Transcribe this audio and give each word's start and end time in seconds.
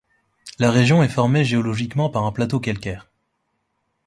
La 0.57 0.71
région 0.71 1.03
est 1.03 1.07
formée 1.09 1.45
géologiquement 1.45 2.09
par 2.09 2.25
un 2.25 2.31
plateau 2.31 2.59
calcaire. 2.59 3.07